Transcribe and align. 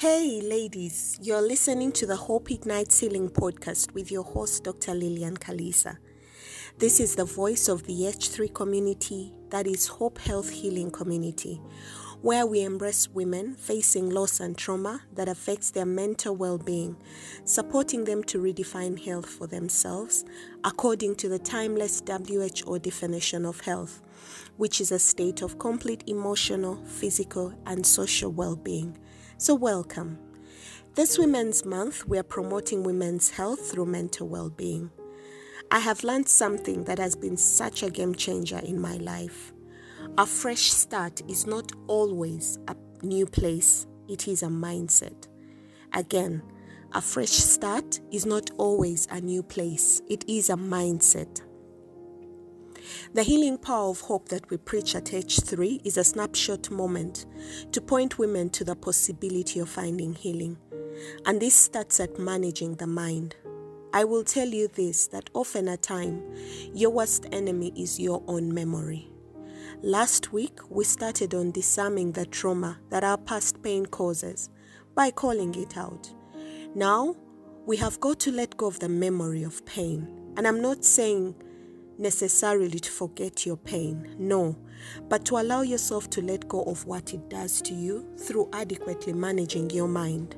Hey, 0.00 0.40
ladies, 0.40 1.18
you're 1.20 1.42
listening 1.42 1.90
to 1.94 2.06
the 2.06 2.14
Hope 2.14 2.52
Ignites 2.52 3.00
Healing 3.00 3.28
podcast 3.28 3.94
with 3.94 4.12
your 4.12 4.22
host, 4.22 4.62
Dr. 4.62 4.94
Lillian 4.94 5.36
Kalisa. 5.36 5.98
This 6.78 7.00
is 7.00 7.16
the 7.16 7.24
voice 7.24 7.66
of 7.66 7.82
the 7.82 8.02
H3 8.02 8.54
community, 8.54 9.34
that 9.50 9.66
is 9.66 9.88
Hope 9.88 10.18
Health 10.18 10.50
Healing 10.50 10.92
Community, 10.92 11.60
where 12.22 12.46
we 12.46 12.62
embrace 12.62 13.08
women 13.08 13.56
facing 13.56 14.10
loss 14.10 14.38
and 14.38 14.56
trauma 14.56 15.02
that 15.16 15.28
affects 15.28 15.72
their 15.72 15.84
mental 15.84 16.36
well 16.36 16.58
being, 16.58 16.96
supporting 17.44 18.04
them 18.04 18.22
to 18.22 18.38
redefine 18.38 19.04
health 19.04 19.28
for 19.28 19.48
themselves 19.48 20.24
according 20.62 21.16
to 21.16 21.28
the 21.28 21.40
timeless 21.40 22.04
WHO 22.06 22.78
definition 22.78 23.44
of 23.44 23.58
health, 23.62 24.00
which 24.58 24.80
is 24.80 24.92
a 24.92 24.98
state 25.00 25.42
of 25.42 25.58
complete 25.58 26.04
emotional, 26.06 26.76
physical, 26.84 27.52
and 27.66 27.84
social 27.84 28.30
well 28.30 28.54
being. 28.54 28.96
So, 29.40 29.54
welcome. 29.54 30.18
This 30.96 31.16
Women's 31.16 31.64
Month, 31.64 32.08
we 32.08 32.18
are 32.18 32.24
promoting 32.24 32.82
women's 32.82 33.30
health 33.30 33.70
through 33.70 33.86
mental 33.86 34.26
well 34.26 34.50
being. 34.50 34.90
I 35.70 35.78
have 35.78 36.02
learned 36.02 36.28
something 36.28 36.82
that 36.84 36.98
has 36.98 37.14
been 37.14 37.36
such 37.36 37.84
a 37.84 37.90
game 37.90 38.16
changer 38.16 38.58
in 38.58 38.80
my 38.80 38.96
life. 38.96 39.52
A 40.18 40.26
fresh 40.26 40.72
start 40.72 41.22
is 41.28 41.46
not 41.46 41.70
always 41.86 42.58
a 42.66 42.74
new 43.04 43.26
place, 43.26 43.86
it 44.08 44.26
is 44.26 44.42
a 44.42 44.48
mindset. 44.48 45.28
Again, 45.92 46.42
a 46.92 47.00
fresh 47.00 47.30
start 47.30 48.00
is 48.10 48.26
not 48.26 48.50
always 48.58 49.06
a 49.08 49.20
new 49.20 49.44
place, 49.44 50.02
it 50.08 50.24
is 50.26 50.50
a 50.50 50.56
mindset. 50.56 51.42
The 53.14 53.22
healing 53.22 53.58
power 53.58 53.90
of 53.90 54.00
hope 54.00 54.28
that 54.28 54.48
we 54.50 54.56
preach 54.56 54.94
at 54.94 55.06
H3 55.06 55.80
is 55.84 55.96
a 55.96 56.04
snapshot 56.04 56.70
moment 56.70 57.26
to 57.72 57.80
point 57.80 58.18
women 58.18 58.50
to 58.50 58.64
the 58.64 58.76
possibility 58.76 59.60
of 59.60 59.68
finding 59.68 60.14
healing. 60.14 60.58
And 61.26 61.40
this 61.40 61.54
starts 61.54 62.00
at 62.00 62.18
managing 62.18 62.74
the 62.76 62.86
mind. 62.86 63.36
I 63.92 64.04
will 64.04 64.24
tell 64.24 64.48
you 64.48 64.68
this 64.68 65.06
that 65.08 65.30
often 65.34 65.68
at 65.68 65.82
time, 65.82 66.22
your 66.74 66.90
worst 66.90 67.26
enemy 67.32 67.72
is 67.76 67.98
your 67.98 68.22
own 68.26 68.52
memory. 68.52 69.10
Last 69.82 70.32
week, 70.32 70.58
we 70.68 70.84
started 70.84 71.34
on 71.34 71.52
disarming 71.52 72.12
the 72.12 72.26
trauma 72.26 72.78
that 72.90 73.04
our 73.04 73.16
past 73.16 73.62
pain 73.62 73.86
causes 73.86 74.50
by 74.94 75.10
calling 75.10 75.54
it 75.54 75.76
out. 75.76 76.12
Now, 76.74 77.16
we 77.64 77.76
have 77.76 78.00
got 78.00 78.18
to 78.20 78.32
let 78.32 78.56
go 78.56 78.66
of 78.66 78.80
the 78.80 78.88
memory 78.88 79.42
of 79.42 79.64
pain. 79.64 80.32
And 80.36 80.46
I'm 80.46 80.60
not 80.60 80.84
saying 80.84 81.34
necessarily 81.98 82.78
to 82.78 82.90
forget 82.90 83.44
your 83.44 83.56
pain, 83.56 84.14
no, 84.18 84.56
but 85.08 85.24
to 85.26 85.38
allow 85.38 85.62
yourself 85.62 86.08
to 86.10 86.22
let 86.22 86.48
go 86.48 86.62
of 86.62 86.86
what 86.86 87.12
it 87.12 87.28
does 87.28 87.60
to 87.62 87.74
you 87.74 88.08
through 88.16 88.48
adequately 88.52 89.12
managing 89.12 89.68
your 89.70 89.88
mind. 89.88 90.36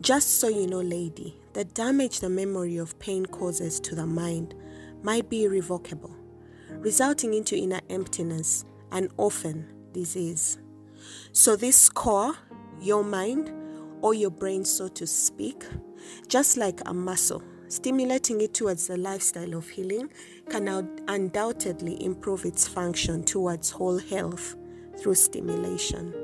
Just 0.00 0.40
so 0.40 0.48
you 0.48 0.66
know, 0.66 0.80
lady, 0.80 1.36
the 1.54 1.64
damage 1.64 2.20
the 2.20 2.28
memory 2.28 2.76
of 2.76 2.98
pain 2.98 3.26
causes 3.26 3.80
to 3.80 3.94
the 3.94 4.06
mind 4.06 4.54
might 5.02 5.28
be 5.28 5.44
irrevocable, 5.44 6.14
resulting 6.70 7.34
into 7.34 7.56
inner 7.56 7.80
emptiness 7.88 8.64
and 8.92 9.08
often 9.16 9.66
disease. 9.92 10.58
So, 11.32 11.56
this 11.56 11.88
core, 11.88 12.34
your 12.80 13.04
mind, 13.04 13.52
or 14.00 14.14
your 14.14 14.30
brain, 14.30 14.64
so 14.64 14.88
to 14.88 15.06
speak, 15.06 15.64
just 16.28 16.56
like 16.56 16.80
a 16.86 16.94
muscle, 16.94 17.42
stimulating 17.68 18.40
it 18.40 18.54
towards 18.54 18.86
the 18.86 18.96
lifestyle 18.96 19.54
of 19.54 19.68
healing 19.68 20.10
can 20.50 20.68
undoubtedly 21.08 22.02
improve 22.02 22.44
its 22.44 22.66
function 22.66 23.22
towards 23.22 23.70
whole 23.70 23.98
health 23.98 24.56
through 24.98 25.14
stimulation. 25.14 26.14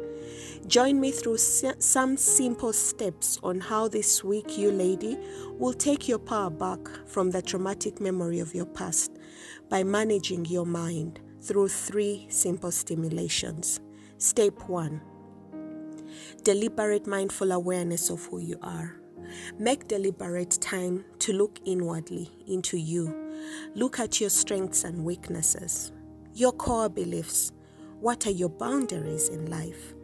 Join 0.67 0.99
me 0.99 1.11
through 1.11 1.37
some 1.37 2.17
simple 2.17 2.73
steps 2.73 3.39
on 3.43 3.61
how 3.61 3.87
this 3.87 4.25
week 4.25 4.57
you 4.57 4.71
lady 4.71 5.19
will 5.59 5.75
take 5.75 6.09
your 6.09 6.19
power 6.19 6.49
back 6.49 6.81
from 7.07 7.31
the 7.31 7.43
traumatic 7.43 8.01
memory 8.01 8.41
of 8.41 8.55
your 8.55 8.65
past 8.65 9.13
by 9.69 9.85
managing 9.85 10.47
your 10.47 10.65
mind 10.65 11.21
through 11.43 11.69
three 11.69 12.27
simple 12.31 12.71
stimulations. 12.71 13.81
Step 14.17 14.69
1 14.69 15.01
Deliberate 16.43 17.07
mindful 17.07 17.53
awareness 17.53 18.09
of 18.09 18.25
who 18.27 18.39
you 18.39 18.59
are. 18.63 18.97
Make 19.59 19.89
deliberate 19.89 20.59
time 20.61 21.05
to 21.21 21.33
look 21.33 21.59
inwardly 21.67 22.31
into 22.47 22.79
you. 22.79 23.24
Look 23.75 23.99
at 23.99 24.21
your 24.21 24.31
strengths 24.31 24.85
and 24.85 25.05
weaknesses, 25.05 25.93
your 26.35 26.53
core 26.53 26.89
beliefs. 26.89 27.53
What 28.01 28.27
are 28.27 28.31
your 28.31 28.49
boundaries 28.49 29.29
in 29.29 29.51
life? 29.51 29.95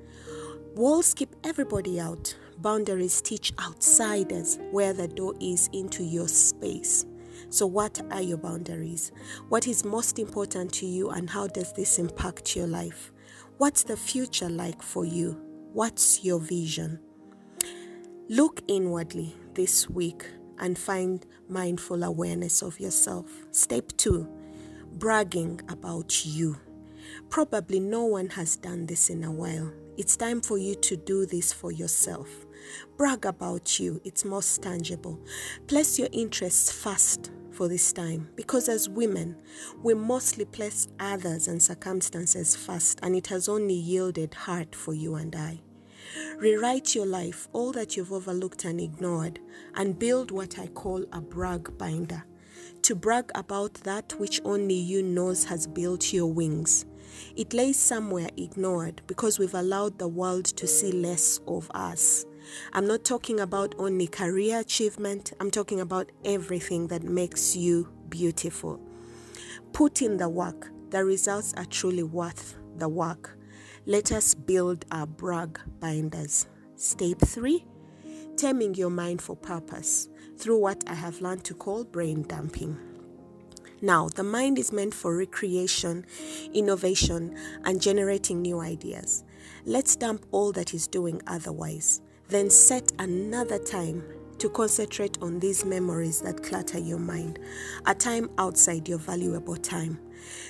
Walls 0.74 1.14
keep 1.14 1.34
everybody 1.44 2.00
out. 2.00 2.34
Boundaries 2.58 3.20
teach 3.20 3.52
outsiders 3.60 4.58
where 4.70 4.92
the 4.92 5.08
door 5.08 5.34
is 5.40 5.68
into 5.72 6.02
your 6.04 6.28
space. 6.28 7.06
So, 7.48 7.66
what 7.66 8.00
are 8.10 8.22
your 8.22 8.38
boundaries? 8.38 9.12
What 9.48 9.66
is 9.66 9.84
most 9.84 10.18
important 10.18 10.72
to 10.74 10.86
you, 10.86 11.10
and 11.10 11.28
how 11.28 11.46
does 11.46 11.72
this 11.72 11.98
impact 11.98 12.54
your 12.54 12.66
life? 12.66 13.12
What's 13.58 13.82
the 13.82 13.96
future 13.96 14.48
like 14.48 14.82
for 14.82 15.04
you? 15.04 15.40
What's 15.72 16.24
your 16.24 16.38
vision? 16.38 17.00
Look 18.28 18.62
inwardly 18.68 19.34
this 19.54 19.90
week 19.90 20.26
and 20.60 20.78
find 20.78 21.26
mindful 21.48 22.04
awareness 22.04 22.62
of 22.62 22.78
yourself. 22.78 23.26
Step 23.50 23.90
two, 23.96 24.28
bragging 24.92 25.60
about 25.68 26.24
you. 26.24 26.56
Probably 27.28 27.80
no 27.80 28.04
one 28.04 28.28
has 28.30 28.56
done 28.56 28.86
this 28.86 29.10
in 29.10 29.24
a 29.24 29.32
while. 29.32 29.72
It's 29.96 30.16
time 30.16 30.40
for 30.40 30.58
you 30.58 30.74
to 30.76 30.96
do 30.96 31.26
this 31.26 31.52
for 31.52 31.72
yourself. 31.72 32.28
Brag 32.96 33.24
about 33.24 33.80
you, 33.80 34.00
it's 34.04 34.24
most 34.24 34.62
tangible. 34.62 35.18
Place 35.66 35.98
your 35.98 36.08
interests 36.12 36.70
first 36.70 37.32
for 37.50 37.68
this 37.68 37.92
time 37.92 38.28
because 38.36 38.68
as 38.68 38.88
women, 38.88 39.36
we 39.82 39.94
mostly 39.94 40.44
place 40.44 40.88
others 40.98 41.48
and 41.48 41.62
circumstances 41.62 42.54
first, 42.54 43.00
and 43.02 43.16
it 43.16 43.26
has 43.26 43.48
only 43.48 43.74
yielded 43.74 44.34
hurt 44.34 44.74
for 44.74 44.94
you 44.94 45.16
and 45.16 45.34
I. 45.34 45.60
Rewrite 46.38 46.94
your 46.94 47.06
life, 47.06 47.48
all 47.52 47.72
that 47.72 47.96
you've 47.96 48.12
overlooked 48.12 48.64
and 48.64 48.80
ignored, 48.80 49.38
and 49.74 49.98
build 49.98 50.30
what 50.30 50.58
I 50.58 50.66
call 50.68 51.04
a 51.12 51.20
brag 51.20 51.76
binder. 51.78 52.24
To 52.82 52.94
brag 52.94 53.30
about 53.34 53.74
that 53.74 54.18
which 54.18 54.40
only 54.44 54.74
you 54.74 55.02
knows 55.02 55.44
has 55.44 55.66
built 55.66 56.12
your 56.12 56.26
wings. 56.26 56.86
It 57.36 57.52
lays 57.52 57.78
somewhere 57.78 58.30
ignored 58.36 59.02
because 59.06 59.38
we've 59.38 59.54
allowed 59.54 59.98
the 59.98 60.08
world 60.08 60.46
to 60.46 60.66
see 60.66 60.92
less 60.92 61.40
of 61.46 61.70
us. 61.74 62.24
I'm 62.72 62.86
not 62.86 63.04
talking 63.04 63.40
about 63.40 63.74
only 63.78 64.06
career 64.06 64.60
achievement, 64.60 65.32
I'm 65.40 65.50
talking 65.50 65.80
about 65.80 66.10
everything 66.24 66.88
that 66.88 67.02
makes 67.02 67.54
you 67.54 67.88
beautiful. 68.08 68.80
Put 69.72 70.02
in 70.02 70.16
the 70.16 70.28
work, 70.28 70.70
the 70.90 71.04
results 71.04 71.54
are 71.56 71.66
truly 71.66 72.02
worth 72.02 72.56
the 72.76 72.88
work. 72.88 73.36
Let 73.90 74.12
us 74.12 74.34
build 74.34 74.84
our 74.92 75.04
brag 75.04 75.58
binders. 75.80 76.46
Step 76.76 77.18
3 77.18 77.64
Taming 78.36 78.76
your 78.76 78.88
mind 78.88 79.20
for 79.20 79.34
purpose 79.34 80.08
through 80.38 80.58
what 80.58 80.84
I 80.86 80.94
have 80.94 81.20
learned 81.20 81.42
to 81.46 81.54
call 81.54 81.82
brain 81.82 82.22
dumping. 82.22 82.78
Now, 83.82 84.08
the 84.08 84.22
mind 84.22 84.60
is 84.60 84.72
meant 84.72 84.94
for 84.94 85.16
recreation, 85.16 86.06
innovation, 86.54 87.36
and 87.64 87.82
generating 87.82 88.40
new 88.40 88.60
ideas. 88.60 89.24
Let's 89.64 89.96
dump 89.96 90.24
all 90.30 90.52
that 90.52 90.72
is 90.72 90.86
doing 90.86 91.20
otherwise. 91.26 92.00
Then 92.28 92.48
set 92.48 92.92
another 93.00 93.58
time 93.58 94.04
to 94.38 94.48
concentrate 94.50 95.18
on 95.20 95.40
these 95.40 95.64
memories 95.64 96.20
that 96.20 96.44
clutter 96.44 96.78
your 96.78 97.00
mind, 97.00 97.40
a 97.86 97.94
time 97.96 98.30
outside 98.38 98.88
your 98.88 98.98
valuable 98.98 99.56
time. 99.56 99.98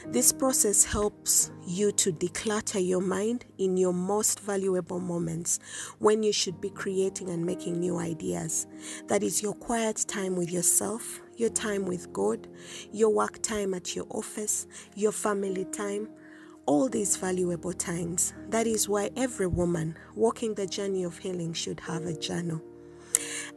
This 0.07 0.33
process 0.33 0.85
helps 0.85 1.51
you 1.67 1.93
to 1.93 2.13
declutter 2.13 2.85
your 2.85 3.01
mind 3.01 3.45
in 3.59 3.77
your 3.77 3.93
most 3.93 4.41
valuable 4.41 5.01
moments 5.01 5.59
when 5.99 6.23
you 6.23 6.33
should 6.33 6.61
be 6.61 6.71
creating 6.71 7.29
and 7.31 7.45
making 7.45 7.79
new 7.79 7.99
ideas. 7.99 8.67
That 9.09 9.23
is 9.23 9.43
your 9.43 9.55
quiet 9.55 10.05
time 10.09 10.37
with 10.37 10.51
yourself, 10.51 11.21
your 11.37 11.51
time 11.51 11.85
with 11.85 12.13
God, 12.13 12.49
your 12.93 13.11
work 13.11 13.43
time 13.43 13.75
at 13.75 13.95
your 13.95 14.07
office, 14.11 14.67
your 14.95 15.13
family 15.13 15.65
time 15.67 16.09
all 16.67 16.89
these 16.89 17.17
valuable 17.17 17.73
times. 17.73 18.33
That 18.49 18.67
is 18.67 18.89
why 18.89 19.11
every 19.17 19.49
woman 19.49 19.97
walking 20.15 20.55
the 20.55 20.67
journey 20.67 21.03
of 21.03 21.19
healing 21.19 21.53
should 21.53 21.81
have 21.81 22.05
a 22.05 22.17
journal. 22.17 22.63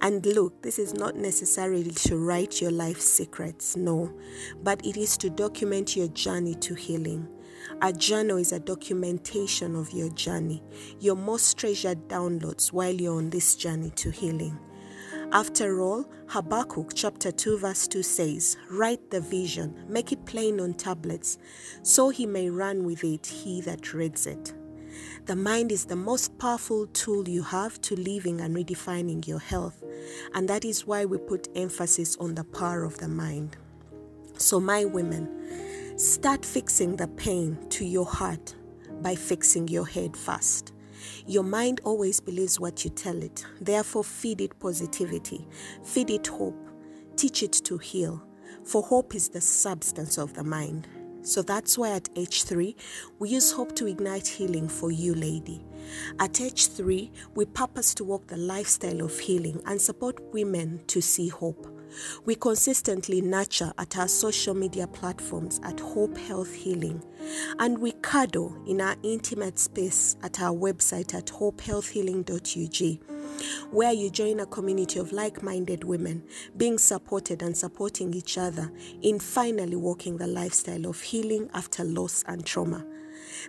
And 0.03 0.25
look, 0.25 0.61
this 0.61 0.79
is 0.79 0.93
not 0.93 1.15
necessarily 1.15 1.89
to 1.89 2.17
write 2.17 2.59
your 2.59 2.71
life 2.71 2.99
secrets, 2.99 3.77
no, 3.77 4.13
but 4.61 4.85
it 4.85 4.97
is 4.97 5.15
to 5.19 5.29
document 5.29 5.95
your 5.95 6.09
journey 6.09 6.55
to 6.55 6.73
healing. 6.73 7.25
A 7.81 7.93
journal 7.93 8.35
is 8.35 8.51
a 8.51 8.59
documentation 8.59 9.77
of 9.77 9.93
your 9.93 10.09
journey, 10.09 10.61
your 10.99 11.15
most 11.15 11.57
treasured 11.57 12.09
downloads 12.09 12.73
while 12.73 12.93
you're 12.93 13.15
on 13.15 13.29
this 13.29 13.55
journey 13.55 13.91
to 13.91 14.11
healing. 14.11 14.59
After 15.31 15.79
all, 15.79 16.05
Habakkuk 16.27 16.91
chapter 16.93 17.31
2 17.31 17.59
verse 17.59 17.87
2 17.87 18.03
says, 18.03 18.57
Write 18.69 19.09
the 19.09 19.21
vision, 19.21 19.85
make 19.87 20.11
it 20.11 20.25
plain 20.25 20.59
on 20.59 20.73
tablets, 20.73 21.37
so 21.81 22.09
he 22.09 22.25
may 22.25 22.49
run 22.49 22.83
with 22.83 23.05
it, 23.05 23.25
he 23.25 23.61
that 23.61 23.93
reads 23.93 24.27
it. 24.27 24.53
The 25.25 25.35
mind 25.35 25.71
is 25.71 25.85
the 25.85 25.95
most 25.95 26.37
powerful 26.37 26.87
tool 26.87 27.27
you 27.27 27.43
have 27.43 27.79
to 27.81 27.95
living 27.95 28.41
and 28.41 28.55
redefining 28.55 29.25
your 29.27 29.39
health, 29.39 29.83
and 30.33 30.47
that 30.49 30.65
is 30.65 30.85
why 30.85 31.05
we 31.05 31.17
put 31.17 31.47
emphasis 31.55 32.17
on 32.17 32.35
the 32.35 32.43
power 32.43 32.83
of 32.83 32.97
the 32.97 33.07
mind. 33.07 33.57
So, 34.37 34.59
my 34.59 34.85
women, 34.85 35.97
start 35.97 36.45
fixing 36.45 36.95
the 36.95 37.07
pain 37.07 37.57
to 37.69 37.85
your 37.85 38.05
heart 38.05 38.55
by 39.01 39.15
fixing 39.15 39.67
your 39.67 39.85
head 39.85 40.17
first. 40.17 40.73
Your 41.27 41.43
mind 41.43 41.81
always 41.83 42.19
believes 42.19 42.59
what 42.59 42.83
you 42.83 42.89
tell 42.89 43.21
it. 43.21 43.45
Therefore, 43.61 44.03
feed 44.03 44.41
it 44.41 44.59
positivity, 44.59 45.47
feed 45.83 46.09
it 46.09 46.27
hope, 46.27 46.69
teach 47.15 47.43
it 47.43 47.53
to 47.65 47.77
heal. 47.77 48.23
For 48.63 48.81
hope 48.81 49.13
is 49.13 49.29
the 49.29 49.41
substance 49.41 50.17
of 50.17 50.33
the 50.33 50.43
mind. 50.43 50.87
So 51.23 51.41
that's 51.41 51.77
why 51.77 51.91
at 51.91 52.13
H3, 52.15 52.75
we 53.19 53.29
use 53.29 53.51
hope 53.51 53.75
to 53.77 53.87
ignite 53.87 54.27
healing 54.27 54.67
for 54.67 54.91
you, 54.91 55.15
lady. 55.15 55.65
At 56.19 56.33
H3, 56.33 57.09
we 57.35 57.45
purpose 57.45 57.93
to 57.95 58.03
walk 58.03 58.27
the 58.27 58.37
lifestyle 58.37 59.01
of 59.01 59.17
healing 59.17 59.61
and 59.65 59.81
support 59.81 60.21
women 60.33 60.81
to 60.87 61.01
see 61.01 61.29
hope. 61.29 61.72
We 62.25 62.35
consistently 62.35 63.21
nurture 63.21 63.73
at 63.77 63.97
our 63.97 64.07
social 64.07 64.53
media 64.53 64.87
platforms 64.87 65.59
at 65.63 65.79
Hope 65.79 66.17
Health 66.17 66.53
Healing, 66.53 67.03
and 67.59 67.77
we 67.77 67.93
cuddle 68.01 68.55
in 68.65 68.81
our 68.81 68.95
intimate 69.03 69.59
space 69.59 70.15
at 70.23 70.41
our 70.41 70.55
website 70.55 71.13
at 71.13 71.27
hopehealthhealing.ug 71.27 73.09
where 73.71 73.91
you 73.91 74.09
join 74.09 74.39
a 74.39 74.45
community 74.45 74.99
of 74.99 75.11
like 75.11 75.41
minded 75.43 75.83
women, 75.83 76.23
being 76.57 76.77
supported 76.77 77.41
and 77.41 77.55
supporting 77.55 78.13
each 78.13 78.37
other 78.37 78.71
in 79.01 79.19
finally 79.19 79.75
walking 79.75 80.17
the 80.17 80.27
lifestyle 80.27 80.85
of 80.85 81.01
healing 81.01 81.49
after 81.53 81.83
loss 81.83 82.23
and 82.27 82.45
trauma. 82.45 82.85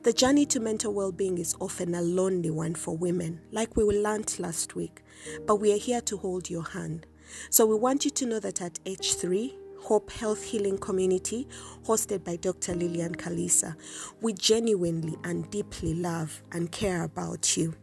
The 0.03 0.13
journey 0.13 0.47
to 0.47 0.61
mental 0.61 0.95
well 0.95 1.13
being 1.13 1.39
is 1.39 1.55
often 1.61 1.95
a 1.95 2.03
lonely 2.03 2.51
one 2.51 2.75
for 2.75 2.97
women, 2.97 3.41
like 3.53 3.77
we 3.77 3.85
learned 3.85 4.39
last 4.39 4.75
week, 4.75 5.03
but 5.47 5.57
we 5.57 5.73
are 5.73 5.79
here 5.79 6.01
to 6.03 6.17
hold 6.17 6.49
your 6.49 6.65
hand. 6.65 7.07
So 7.51 7.67
we 7.67 7.75
want 7.75 8.05
you 8.05 8.11
to 8.13 8.27
know 8.27 8.41
that 8.41 8.61
at 8.61 8.83
H3, 8.85 9.55
Hope 9.83 10.11
Health 10.11 10.43
Healing 10.43 10.79
Community, 10.79 11.47
hosted 11.87 12.25
by 12.25 12.37
Dr. 12.37 12.75
Lillian 12.75 13.15
Kalisa, 13.15 13.77
we 14.21 14.33
genuinely 14.33 15.17
and 15.25 15.51
deeply 15.51 15.95
love 15.95 16.43
and 16.53 16.73
care 16.73 17.03
about 17.03 17.57
you. 17.57 17.75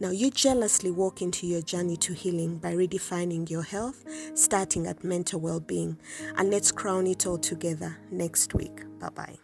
Now, 0.00 0.10
you 0.10 0.30
jealously 0.30 0.90
walk 0.90 1.20
into 1.22 1.46
your 1.46 1.62
journey 1.62 1.96
to 1.98 2.12
healing 2.14 2.58
by 2.58 2.74
redefining 2.74 3.50
your 3.50 3.62
health, 3.62 4.04
starting 4.34 4.86
at 4.86 5.04
mental 5.04 5.40
well 5.40 5.60
being. 5.60 5.98
And 6.36 6.50
let's 6.50 6.72
crown 6.72 7.06
it 7.06 7.26
all 7.26 7.38
together 7.38 7.98
next 8.10 8.54
week. 8.54 8.82
Bye 8.98 9.10
bye. 9.10 9.38